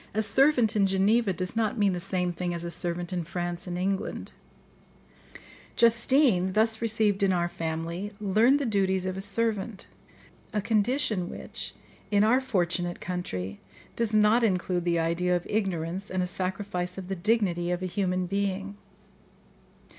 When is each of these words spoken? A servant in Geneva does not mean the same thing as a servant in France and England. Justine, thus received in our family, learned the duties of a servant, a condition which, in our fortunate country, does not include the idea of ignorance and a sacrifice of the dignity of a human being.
A 0.15 0.23
servant 0.23 0.75
in 0.75 0.87
Geneva 0.87 1.31
does 1.31 1.55
not 1.55 1.77
mean 1.77 1.93
the 1.93 1.99
same 1.99 2.33
thing 2.33 2.55
as 2.55 2.63
a 2.63 2.71
servant 2.71 3.13
in 3.13 3.23
France 3.23 3.67
and 3.67 3.77
England. 3.77 4.31
Justine, 5.75 6.53
thus 6.53 6.81
received 6.81 7.21
in 7.21 7.31
our 7.31 7.47
family, 7.47 8.11
learned 8.19 8.57
the 8.59 8.65
duties 8.65 9.05
of 9.05 9.15
a 9.15 9.21
servant, 9.21 9.85
a 10.53 10.59
condition 10.59 11.29
which, 11.29 11.75
in 12.09 12.23
our 12.23 12.41
fortunate 12.41 12.99
country, 12.99 13.59
does 13.95 14.11
not 14.11 14.43
include 14.43 14.85
the 14.85 14.97
idea 14.97 15.35
of 15.35 15.45
ignorance 15.47 16.09
and 16.09 16.23
a 16.23 16.25
sacrifice 16.25 16.97
of 16.97 17.07
the 17.07 17.15
dignity 17.15 17.69
of 17.69 17.83
a 17.83 17.85
human 17.85 18.25
being. 18.25 18.77